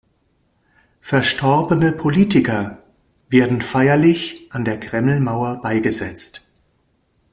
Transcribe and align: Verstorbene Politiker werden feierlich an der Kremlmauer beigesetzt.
Verstorbene 1.01 1.91
Politiker 1.91 2.81
werden 3.29 3.61
feierlich 3.61 4.47
an 4.49 4.65
der 4.65 4.79
Kremlmauer 4.79 5.61
beigesetzt. 5.61 6.43